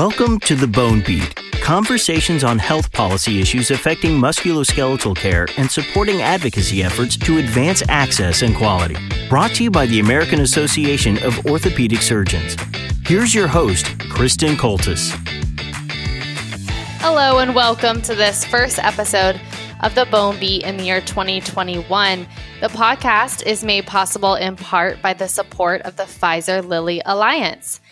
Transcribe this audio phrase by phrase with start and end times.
[0.00, 6.22] Welcome to the Bone Beat conversations on health policy issues affecting musculoskeletal care and supporting
[6.22, 8.96] advocacy efforts to advance access and quality.
[9.28, 12.56] Brought to you by the American Association of Orthopedic Surgeons.
[13.04, 15.10] Here's your host, Kristen Coltis.
[17.02, 19.38] Hello, and welcome to this first episode
[19.82, 22.26] of the Bone Beat in the year 2021.
[22.62, 27.82] The podcast is made possible in part by the support of the Pfizer Lilly Alliance.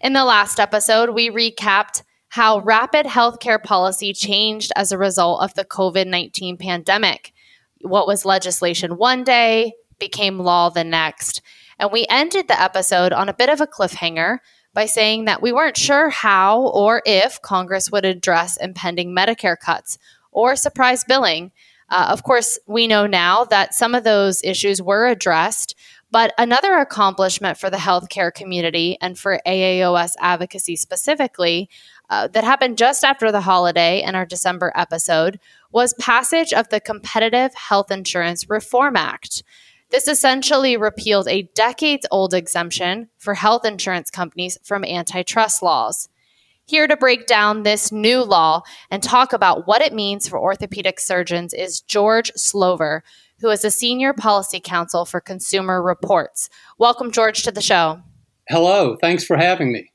[0.00, 5.54] In the last episode, we recapped how rapid healthcare policy changed as a result of
[5.54, 7.32] the COVID 19 pandemic.
[7.80, 11.40] What was legislation one day became law the next.
[11.78, 14.38] And we ended the episode on a bit of a cliffhanger
[14.74, 19.98] by saying that we weren't sure how or if Congress would address impending Medicare cuts
[20.30, 21.52] or surprise billing.
[21.88, 25.74] Uh, of course, we know now that some of those issues were addressed,
[26.10, 31.68] but another accomplishment for the healthcare community and for AAOS advocacy specifically
[32.08, 35.40] uh, that happened just after the holiday in our December episode
[35.72, 39.42] was passage of the Competitive Health Insurance Reform Act.
[39.90, 46.08] This essentially repealed a decades old exemption for health insurance companies from antitrust laws.
[46.68, 50.98] Here to break down this new law and talk about what it means for orthopedic
[50.98, 53.04] surgeons is George Slover,
[53.38, 56.50] who is a senior policy counsel for Consumer Reports.
[56.76, 58.00] Welcome, George, to the show.
[58.48, 58.96] Hello.
[59.00, 59.92] Thanks for having me.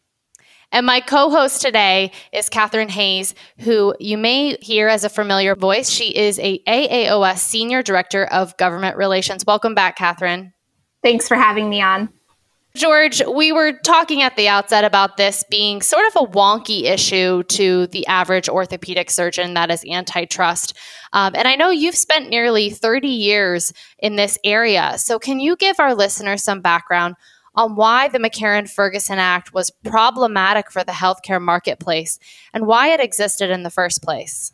[0.72, 5.58] And my co host today is Catherine Hayes, who you may hear as a familiar
[5.58, 5.90] voice.
[5.90, 9.44] She is a AAOS Senior Director of Government Relations.
[9.46, 10.54] Welcome back, Catherine.
[11.04, 12.14] Thanks for having me on.
[12.74, 17.44] George, we were talking at the outset about this being sort of a wonky issue
[17.44, 20.78] to the average orthopedic surgeon that is antitrust.
[21.12, 24.94] Um, and I know you've spent nearly 30 years in this area.
[24.98, 27.16] So, can you give our listeners some background
[27.56, 32.20] on why the McCarran Ferguson Act was problematic for the healthcare marketplace
[32.54, 34.54] and why it existed in the first place?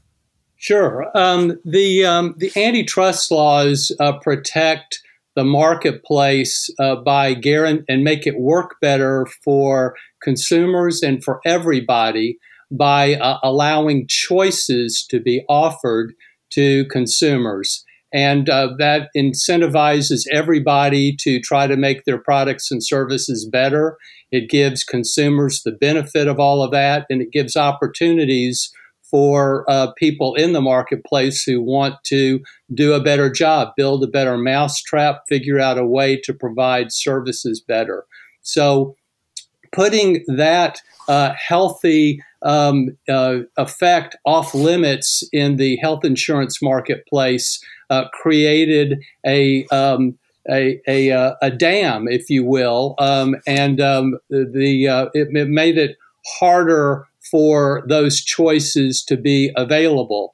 [0.55, 1.05] Sure.
[1.15, 5.03] Um, the, um, the antitrust laws uh, protect
[5.37, 12.39] the marketplace uh, by guarantee and make it work better for consumers and for everybody
[12.71, 16.13] by uh, allowing choices to be offered
[16.49, 17.85] to consumers.
[18.11, 23.95] And uh, that incentivizes everybody to try to make their products and services better.
[24.31, 28.71] It gives consumers the benefit of all of that, and it gives opportunities
[29.09, 32.41] for uh, people in the marketplace who want to
[32.73, 37.61] do a better job, build a better mousetrap, figure out a way to provide services
[37.61, 38.05] better.
[38.41, 38.95] So,
[39.73, 48.05] putting that uh, healthy um, uh, effect off limits in the health insurance marketplace uh,
[48.13, 50.17] created a um,
[50.49, 55.49] a, a, uh, a, dam, if you will, um, and um, the uh, it, it,
[55.49, 55.97] made it
[56.39, 60.33] harder for those choices to be available.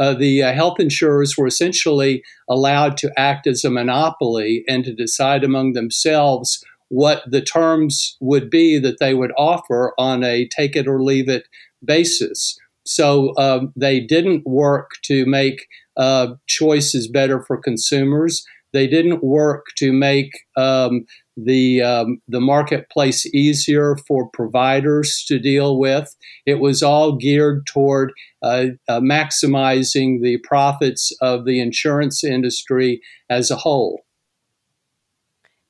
[0.00, 4.92] Uh, the uh, health insurers were essentially allowed to act as a monopoly and to
[4.92, 10.74] decide among themselves what the terms would be that they would offer on a take
[10.74, 11.46] it or leave it
[11.84, 12.58] basis.
[12.84, 18.44] So um, they didn't work to make uh, choices better for consumers.
[18.72, 21.04] They didn't work to make um,
[21.36, 26.14] the um, the marketplace easier for providers to deal with.
[26.46, 33.50] It was all geared toward uh, uh, maximizing the profits of the insurance industry as
[33.50, 34.02] a whole.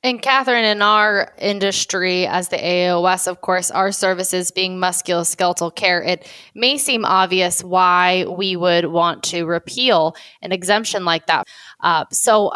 [0.03, 6.01] And Catherine, in our industry, as the AOS, of course, our services being musculoskeletal care,
[6.01, 11.47] it may seem obvious why we would want to repeal an exemption like that.
[11.81, 12.51] Uh, so,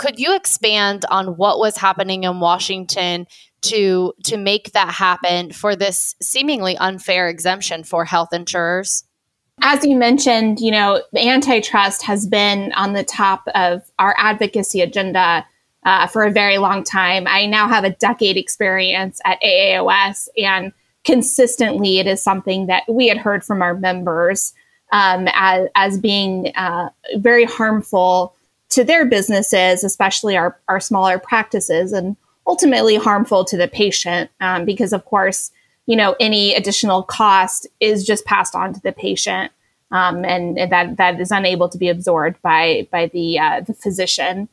[0.00, 3.26] could you expand on what was happening in Washington
[3.60, 9.04] to to make that happen for this seemingly unfair exemption for health insurers?
[9.60, 15.46] As you mentioned, you know, antitrust has been on the top of our advocacy agenda
[15.84, 17.26] uh, for a very long time.
[17.26, 20.72] I now have a decade experience at AAOS, and
[21.04, 24.54] consistently, it is something that we had heard from our members
[24.92, 28.34] um, as, as being uh, very harmful
[28.70, 34.64] to their businesses, especially our, our smaller practices, and ultimately harmful to the patient um,
[34.64, 35.50] because, of course,
[35.86, 39.52] you know, any additional cost is just passed on to the patient,
[39.90, 43.74] um, and, and, that that is unable to be absorbed by by the uh, the
[43.74, 44.48] physician.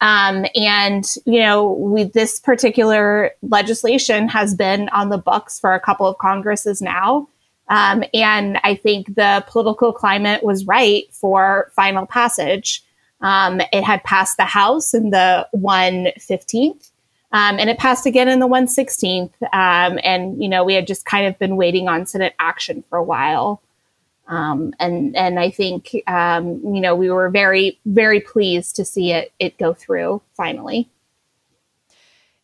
[0.00, 5.80] Um, and you know, we, this particular legislation has been on the books for a
[5.80, 7.28] couple of Congresses now.
[7.68, 12.84] Um, and I think the political climate was right for final passage.
[13.20, 16.90] Um, it had passed the House in the 115th,
[17.32, 19.32] Um, and it passed again in the 116th.
[19.52, 22.98] Um, and, you know, we had just kind of been waiting on Senate action for
[22.98, 23.60] a while.
[24.26, 29.12] Um, and and I think um, you know we were very very pleased to see
[29.12, 30.88] it it go through finally.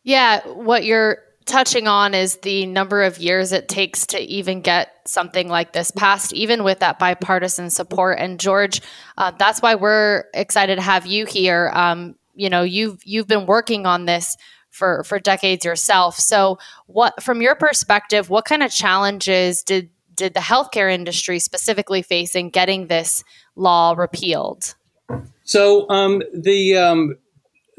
[0.03, 4.93] Yeah, what you're touching on is the number of years it takes to even get
[5.07, 8.19] something like this passed, even with that bipartisan support.
[8.19, 8.81] And George,
[9.19, 11.71] uh, that's why we're excited to have you here.
[11.75, 14.37] Um, you know, you've you've been working on this
[14.71, 16.17] for for decades yourself.
[16.17, 22.03] So, what from your perspective, what kind of challenges did did the healthcare industry specifically
[22.03, 23.25] face in getting this
[23.57, 24.75] law repealed?
[25.45, 27.17] So um, the um,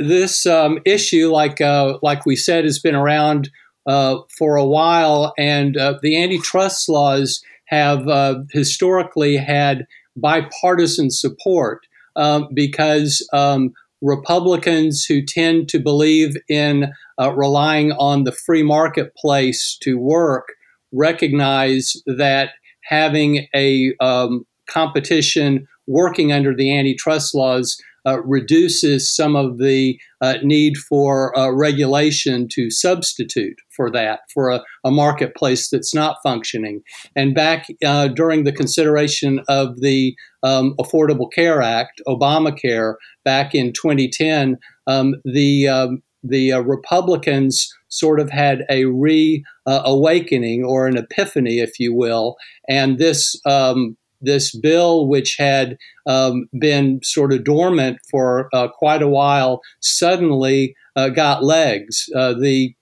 [0.01, 3.49] this um, issue, like uh, like we said, has been around
[3.85, 11.85] uh, for a while, and uh, the antitrust laws have uh, historically had bipartisan support
[12.15, 13.71] um, because um,
[14.01, 20.53] Republicans who tend to believe in uh, relying on the free marketplace to work
[20.91, 22.51] recognize that
[22.83, 30.35] having a um, competition working under the antitrust laws uh, reduces some of the uh,
[30.43, 36.81] need for uh, regulation to substitute for that, for a, a, marketplace that's not functioning.
[37.15, 43.73] And back uh, during the consideration of the um, Affordable Care Act, Obamacare, back in
[43.73, 44.57] 2010,
[44.87, 51.59] um, the um, the uh, Republicans sort of had a reawakening uh, or an epiphany,
[51.59, 52.35] if you will,
[52.69, 55.77] and this um, this bill, which had
[56.07, 62.09] um, been sort of dormant for uh, quite a while, suddenly uh, got legs.
[62.15, 62.73] Uh, the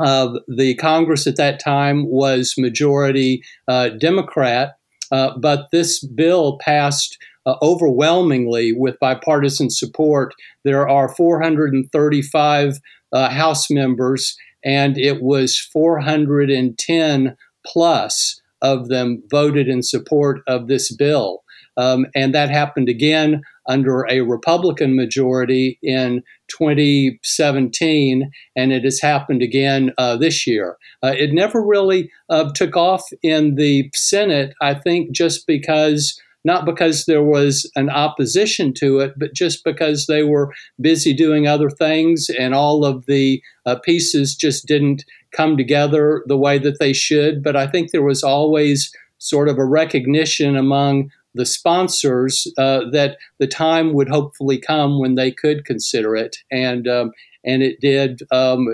[0.00, 4.76] uh, the Congress at that time was majority uh, Democrat,
[5.10, 7.18] but this bill passed
[7.48, 10.34] uh, overwhelmingly with bipartisan support.
[10.64, 12.78] There are 435
[13.10, 20.94] uh, House members, and it was 410 plus of them voted in support of this
[20.94, 21.42] bill.
[21.76, 29.42] Um, and that happened again under a Republican majority in 2017, and it has happened
[29.42, 30.76] again uh, this year.
[31.04, 36.64] Uh, it never really uh, took off in the Senate, I think, just because not
[36.64, 41.68] because there was an opposition to it, but just because they were busy doing other
[41.68, 46.92] things and all of the uh, pieces just didn't come together the way that they
[46.92, 47.42] should.
[47.42, 53.18] But I think there was always sort of a recognition among the sponsors uh, that
[53.38, 57.12] the time would hopefully come when they could consider it, and um,
[57.44, 58.66] and it did um,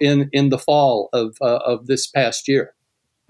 [0.00, 2.74] in in the fall of uh, of this past year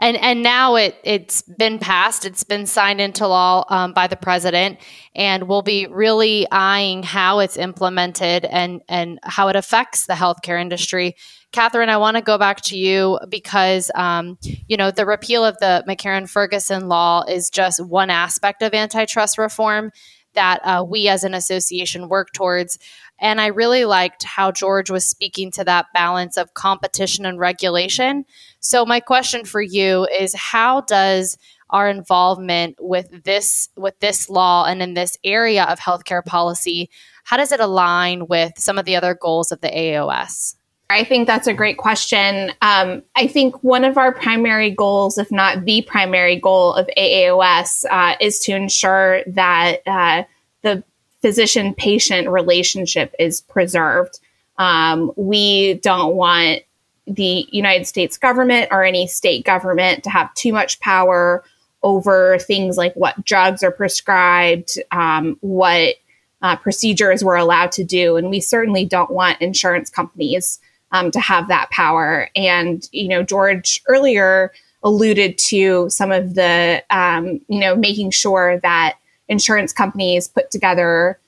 [0.01, 2.25] and and now it it's been passed.
[2.25, 4.79] It's been signed into law um, by the president.
[5.15, 10.61] And we'll be really eyeing how it's implemented and and how it affects the healthcare
[10.61, 11.17] industry.
[11.53, 14.39] Catherine i want to go back to you because um,
[14.69, 19.37] you know the repeal of the mccarran ferguson law is just one aspect of antitrust
[19.37, 19.91] reform
[20.35, 22.79] that uh, we as an association work towards
[23.23, 28.25] and I really liked how George was speaking to that balance of competition and regulation.
[28.61, 31.37] So, my question for you is how does
[31.69, 36.91] our involvement with this with this law and in this area of healthcare policy
[37.31, 40.57] how does it align with some of the other goals of the AAOS?
[40.91, 42.53] I think that's a great question.
[42.63, 47.85] Um, I think one of our primary goals, if not the primary goal of AAOS,
[47.89, 50.25] uh, is to ensure that uh,
[50.63, 50.83] the
[51.23, 54.19] physician patient relationship is preserved.
[54.59, 56.63] Um, we don't want
[57.07, 61.45] the United States government or any state government to have too much power
[61.85, 65.95] over things like what drugs are prescribed, um, what
[66.43, 68.17] uh, procedures we're allowed to do.
[68.17, 70.59] And we certainly don't want insurance companies
[70.93, 72.29] um, to have that power.
[72.35, 78.59] And, you know, George earlier alluded to some of the, um, you know, making sure
[78.61, 78.97] that
[79.29, 81.19] insurance companies put together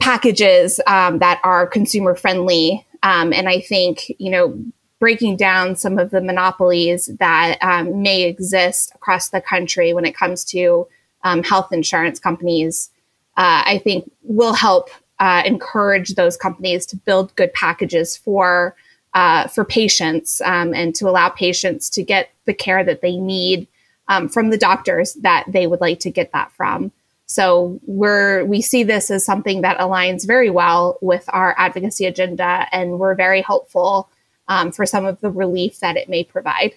[0.00, 2.86] packages um, that are consumer friendly.
[3.02, 4.58] Um, and I think, you know,
[5.00, 10.16] breaking down some of the monopolies that um, may exist across the country when it
[10.16, 10.86] comes to
[11.24, 12.90] um, health insurance companies,
[13.36, 18.74] uh, I think will help uh, encourage those companies to build good packages for
[19.14, 23.68] uh, for patients um, and to allow patients to get the care that they need
[24.08, 26.90] um, from the doctors that they would like to get that from.
[27.26, 32.66] So we're we see this as something that aligns very well with our advocacy agenda,
[32.72, 34.10] and we're very hopeful
[34.48, 36.74] um, for some of the relief that it may provide.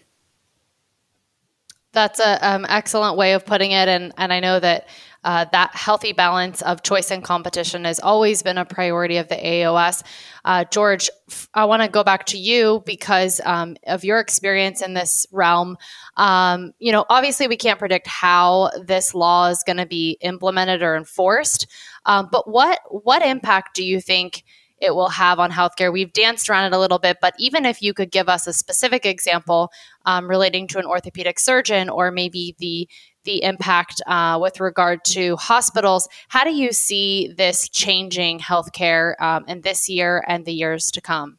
[1.98, 4.88] That's an um, excellent way of putting it, and and I know that
[5.24, 9.36] uh, that healthy balance of choice and competition has always been a priority of the
[9.36, 10.04] AOS.
[10.46, 11.10] Uh, George,
[11.56, 15.76] I want to go back to you because um, of your experience in this realm.
[16.18, 20.84] Um, you know, obviously, we can't predict how this law is going to be implemented
[20.84, 21.66] or enforced,
[22.06, 24.44] um, but what what impact do you think?
[24.80, 25.92] It will have on healthcare.
[25.92, 28.54] We've danced around it a little bit, but even if you could give us a
[28.54, 29.72] specific example
[30.06, 32.88] um, relating to an orthopedic surgeon or maybe the
[33.24, 39.44] the impact uh, with regard to hospitals, how do you see this changing healthcare um,
[39.50, 41.38] in this year and the years to come?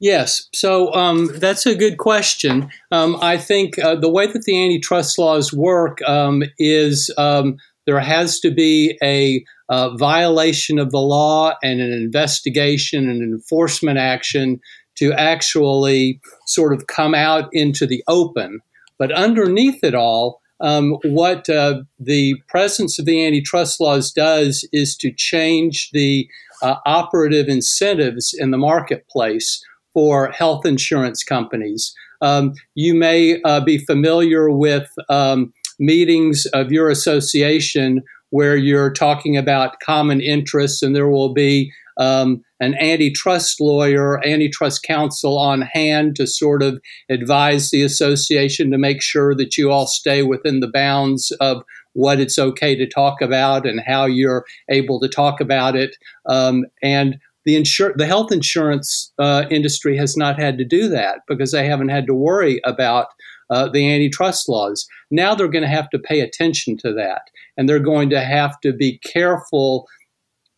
[0.00, 2.70] Yes, so um, that's a good question.
[2.92, 7.56] Um, I think uh, the way that the antitrust laws work um, is um,
[7.88, 13.96] there has to be a uh, violation of the law and an investigation and enforcement
[13.96, 14.60] action
[14.96, 18.60] to actually sort of come out into the open.
[18.98, 24.94] But underneath it all, um, what uh, the presence of the antitrust laws does is
[24.98, 26.28] to change the
[26.60, 29.64] uh, operative incentives in the marketplace
[29.94, 31.94] for health insurance companies.
[32.20, 39.36] Um, you may uh, be familiar with um, meetings of your association where you're talking
[39.36, 46.16] about common interests, and there will be um, an antitrust lawyer, antitrust counsel on hand
[46.16, 50.70] to sort of advise the association to make sure that you all stay within the
[50.70, 51.62] bounds of
[51.94, 55.96] what it's okay to talk about and how you're able to talk about it.
[56.26, 61.20] Um, and the insur- the health insurance uh, industry has not had to do that
[61.26, 63.06] because they haven't had to worry about
[63.50, 64.86] uh, the antitrust laws.
[65.10, 67.22] Now they're going to have to pay attention to that,
[67.56, 69.86] and they're going to have to be careful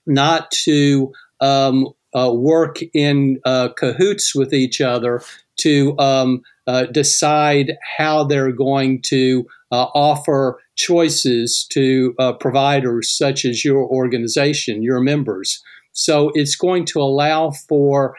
[0.06, 5.22] not to um, uh, work in uh, cahoots with each other
[5.56, 13.44] to um, uh, decide how they're going to uh, offer choices to uh, providers such
[13.44, 15.62] as your organization, your members.
[15.92, 18.16] So it's going to allow for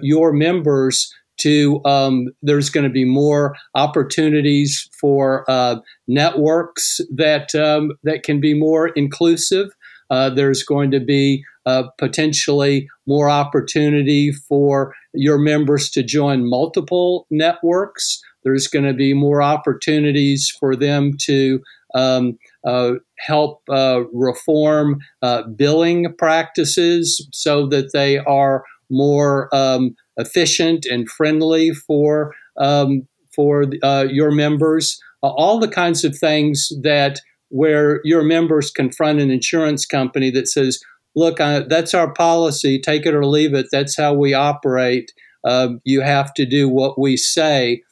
[0.00, 5.76] your members to um, there's going to be more opportunities for uh,
[6.06, 9.68] networks that um, that can be more inclusive.
[10.10, 17.26] Uh, there's going to be uh, potentially more opportunity for your members to join multiple
[17.30, 18.22] networks.
[18.42, 21.60] There's going to be more opportunities for them to
[21.94, 30.84] um, uh, help uh, reform uh, billing practices so that they are more um, efficient
[30.84, 35.00] and friendly for um, for uh, your members.
[35.22, 37.20] Uh, all the kinds of things that
[37.50, 40.78] where your members confront an insurance company that says,
[41.14, 42.78] "Look, uh, that's our policy.
[42.78, 43.66] Take it or leave it.
[43.72, 45.12] That's how we operate.
[45.44, 47.82] Um, you have to do what we say."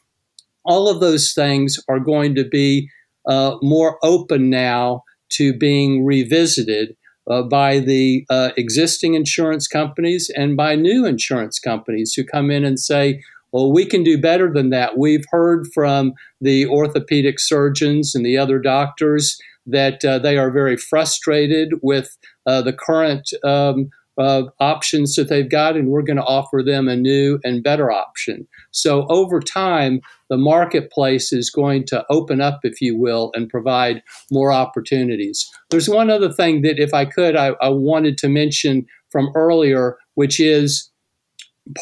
[0.65, 2.91] All of those things are going to be
[3.29, 6.97] uh, more open now to being revisited
[7.31, 12.65] uh, by the uh, existing insurance companies and by new insurance companies who come in
[12.65, 14.99] and say, well, we can do better than that.
[14.99, 20.77] We've heard from the orthopedic surgeons and the other doctors that uh, they are very
[20.77, 22.17] frustrated with
[22.47, 26.89] uh, the current um, uh, options that they've got, and we're going to offer them
[26.89, 28.47] a new and better option.
[28.71, 34.03] So over time, the marketplace is going to open up, if you will, and provide
[34.31, 35.49] more opportunities.
[35.71, 39.97] There's one other thing that, if I could, I, I wanted to mention from earlier,
[40.15, 40.91] which is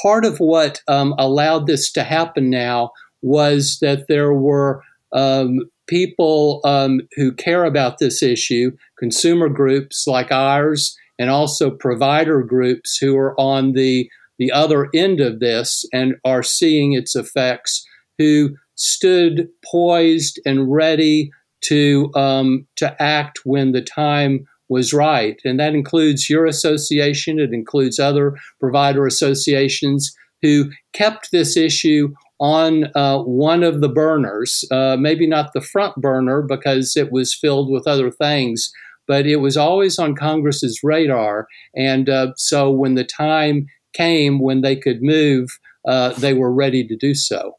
[0.02, 2.90] part of what um, allowed this to happen now
[3.22, 10.32] was that there were um, people um, who care about this issue, consumer groups like
[10.32, 16.16] ours and also provider groups who are on the the other end of this and
[16.24, 17.86] are seeing its effects,
[18.18, 21.30] who stood poised and ready
[21.62, 27.38] to um, to act when the time was right, and that includes your association.
[27.38, 34.64] It includes other provider associations who kept this issue on uh, one of the burners,
[34.70, 38.70] uh, maybe not the front burner because it was filled with other things,
[39.06, 41.46] but it was always on Congress's radar.
[41.74, 45.48] And uh, so when the time came when they could move,
[45.86, 47.56] uh, they were ready to do so.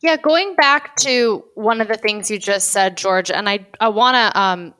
[0.00, 3.88] Yeah, going back to one of the things you just said, George, and I, I
[3.88, 4.74] want to um,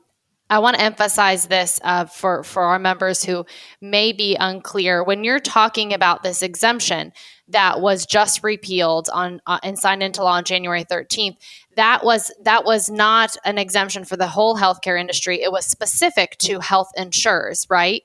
[0.49, 3.45] I want to emphasize this uh, for for our members who
[3.81, 5.03] may be unclear.
[5.03, 7.11] When you're talking about this exemption
[7.49, 11.37] that was just repealed on uh, and signed into law on January 13th,
[11.75, 15.41] that was that was not an exemption for the whole healthcare industry.
[15.41, 18.03] It was specific to health insurers, right?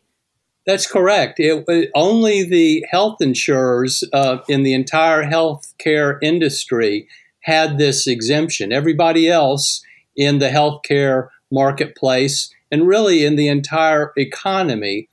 [0.66, 1.40] That's correct.
[1.40, 7.08] It, it, only the health insurers uh, in the entire healthcare industry
[7.40, 8.72] had this exemption.
[8.72, 9.82] Everybody else
[10.16, 15.08] in the healthcare marketplace and really in the entire economy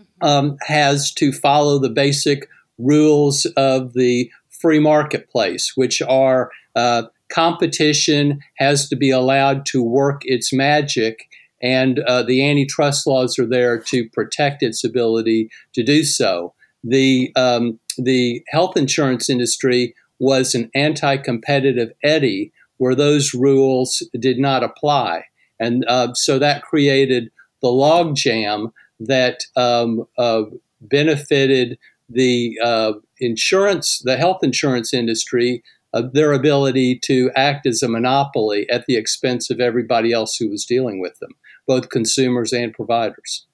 [0.00, 0.26] mm-hmm.
[0.26, 2.48] um, has to follow the basic
[2.80, 10.22] rules of the free marketplace, which are uh, competition has to be allowed to work
[10.24, 11.28] its magic,
[11.62, 16.54] and uh, the antitrust laws are there to protect its ability to do so.
[16.82, 24.62] The um, the health insurance industry was an anti-competitive eddy where those rules did not
[24.62, 25.24] apply,
[25.58, 27.30] and uh, so that created
[27.62, 30.42] the logjam that um, uh,
[30.80, 31.78] benefited
[32.10, 35.62] the uh, insurance, the health insurance industry,
[35.92, 40.48] uh, their ability to act as a monopoly at the expense of everybody else who
[40.48, 41.30] was dealing with them,
[41.66, 43.46] both consumers and providers.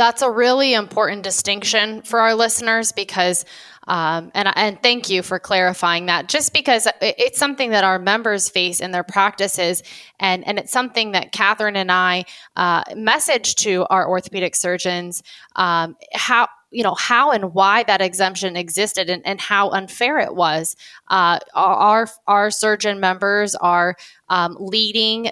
[0.00, 3.44] That's a really important distinction for our listeners because,
[3.86, 6.26] um, and and thank you for clarifying that.
[6.26, 9.82] Just because it's something that our members face in their practices,
[10.18, 12.24] and and it's something that Catherine and I
[12.56, 15.22] uh, message to our orthopedic surgeons
[15.56, 20.34] um, how you know how and why that exemption existed and, and how unfair it
[20.34, 20.76] was.
[21.08, 23.96] Uh, our our surgeon members are
[24.30, 25.30] um, leading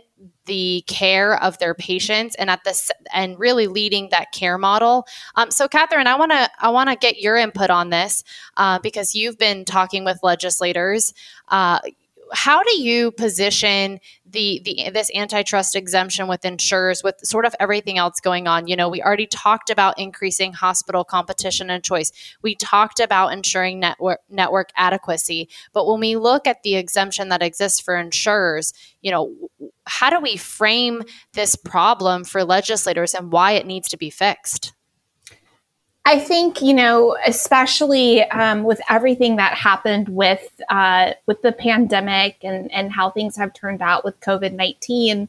[0.48, 5.06] the care of their patients and at this and really leading that care model.
[5.36, 8.24] Um, so, Catherine, I want to I want to get your input on this
[8.56, 11.14] uh, because you've been talking with legislators.
[11.46, 11.78] Uh,
[12.32, 14.00] how do you position
[14.30, 18.76] the the this antitrust exemption with insurers with sort of everything else going on you
[18.76, 22.12] know we already talked about increasing hospital competition and choice
[22.42, 27.42] we talked about ensuring network network adequacy but when we look at the exemption that
[27.42, 29.34] exists for insurers you know
[29.88, 31.02] how do we frame
[31.32, 34.72] this problem for legislators and why it needs to be fixed
[36.08, 42.38] I think you know, especially um, with everything that happened with uh, with the pandemic
[42.42, 45.28] and and how things have turned out with COVID nineteen.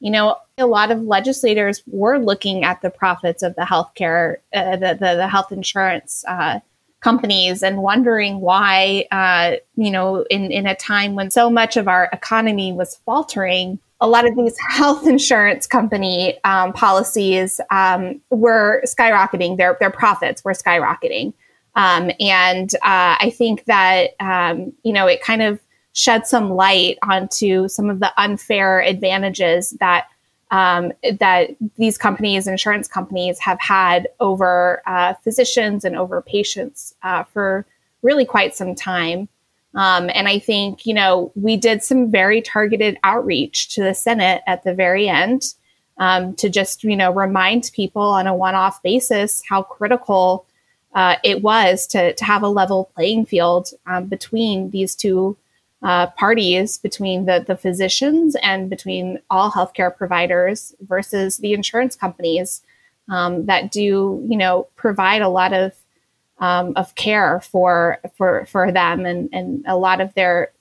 [0.00, 4.76] You know, a lot of legislators were looking at the profits of the healthcare, uh,
[4.76, 6.60] the, the, the health insurance uh,
[7.00, 11.86] companies, and wondering why, uh, you know, in in a time when so much of
[11.86, 18.82] our economy was faltering, a lot of these health insurance company um, policies um, were
[18.86, 19.56] skyrocketing.
[19.56, 21.32] Their their profits were skyrocketing,
[21.74, 25.60] um, and uh, I think that um, you know it kind of
[25.92, 30.08] shed some light onto some of the unfair advantages that
[30.50, 37.24] um, that these companies, insurance companies, have had over uh, physicians and over patients uh,
[37.24, 37.66] for
[38.02, 39.28] really quite some time.
[39.74, 44.42] Um, and I think, you know, we did some very targeted outreach to the Senate
[44.46, 45.54] at the very end
[45.98, 50.46] um, to just, you know, remind people on a one off basis how critical
[50.94, 55.36] uh, it was to, to have a level playing field um, between these two
[55.82, 62.62] uh, parties, between the, the physicians and between all healthcare providers versus the insurance companies
[63.10, 65.72] um, that do, you know, provide a lot of
[66.44, 70.52] um, of care for for for them, and and a lot of their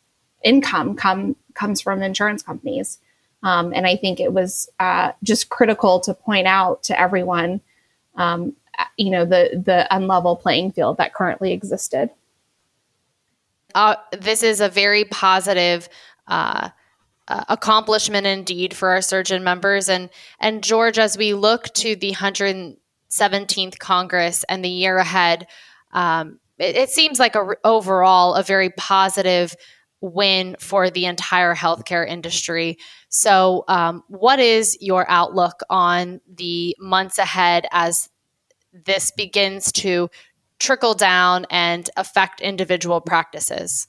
[0.41, 2.99] income come comes from insurance companies.
[3.43, 7.59] Um, and I think it was uh, just critical to point out to everyone,
[8.15, 8.55] um,
[8.95, 12.09] you know, the the unlevel playing field that currently existed.
[13.75, 15.89] Uh, this is a very positive
[16.29, 16.69] uh,
[17.27, 22.13] uh, accomplishment indeed for our surgeon members, and and George, as we look to the
[22.13, 25.45] 117th Congress and the year ahead,
[25.93, 29.55] um, it, it, seems like a, overall a very positive
[30.01, 32.77] win for the entire healthcare industry.
[33.09, 38.09] So, um, what is your outlook on the months ahead as
[38.73, 40.09] this begins to
[40.59, 43.87] trickle down and affect individual practices?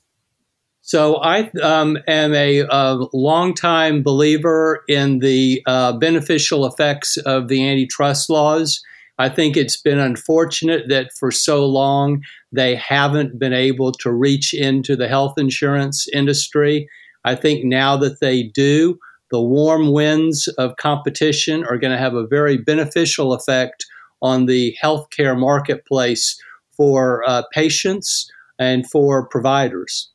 [0.87, 7.67] So I um, am a, a longtime believer in the uh, beneficial effects of the
[7.67, 8.83] antitrust laws.
[9.19, 12.23] I think it's been unfortunate that for so long
[12.53, 16.89] they haven't been able to reach into the health insurance industry.
[17.25, 18.99] I think now that they do,
[19.31, 23.85] the warm winds of competition are going to have a very beneficial effect
[24.21, 26.37] on the healthcare marketplace
[26.77, 30.11] for uh, patients and for providers.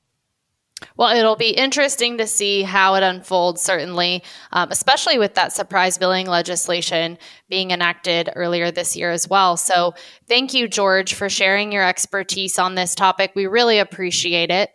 [0.98, 5.98] Well, it'll be interesting to see how it unfolds, certainly, um, especially with that surprise
[5.98, 7.18] billing legislation
[7.50, 9.58] being enacted earlier this year as well.
[9.58, 9.94] So,
[10.28, 13.32] thank you, George, for sharing your expertise on this topic.
[13.36, 14.72] We really appreciate it.